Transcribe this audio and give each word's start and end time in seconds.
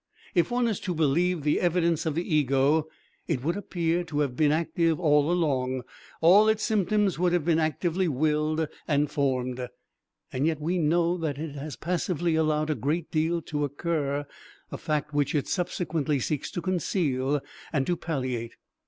If 0.33 0.49
one 0.49 0.67
is 0.67 0.79
to 0.79 0.95
believe 0.95 1.43
the 1.43 1.59
evidence 1.61 2.07
of 2.07 2.15
the 2.15 2.23
ego, 2.27 2.87
it 3.27 3.43
would 3.43 3.55
appear 3.55 4.03
to 4.05 4.21
have 4.21 4.35
been 4.35 4.51
active 4.51 4.99
all 4.99 5.31
along, 5.31 5.83
all 6.21 6.49
its 6.49 6.63
symptoms 6.63 7.19
would 7.19 7.33
have 7.33 7.45
been 7.45 7.59
actively 7.59 8.07
willed 8.07 8.67
and 8.87 9.11
formed. 9.11 9.67
Yet 10.33 10.59
we 10.59 10.79
know 10.79 11.17
that 11.19 11.37
it 11.37 11.53
has 11.53 11.75
passively 11.75 12.33
allowed 12.33 12.71
a 12.71 12.75
great 12.75 13.11
deal 13.11 13.43
to 13.43 13.63
occur, 13.63 14.25
a 14.71 14.77
fact 14.79 15.13
which 15.13 15.35
it 15.35 15.47
subsequently 15.47 16.19
seeks 16.19 16.49
to 16.49 16.63
conceal 16.63 17.39
and 17.71 17.85
to 17.85 17.95
palliate. 17.95 18.55